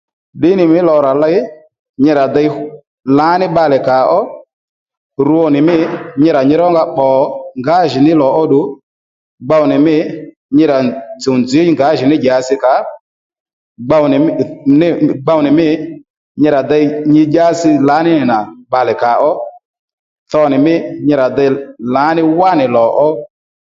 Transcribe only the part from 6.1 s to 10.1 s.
nyi rà nyi rónga pbò ngǎjìní lò óddù gbow nì mî